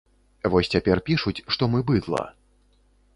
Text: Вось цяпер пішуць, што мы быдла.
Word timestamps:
Вось 0.53 0.69
цяпер 0.75 0.97
пішуць, 1.09 1.35
што 1.57 1.69
мы 1.73 1.79
быдла. 1.91 2.23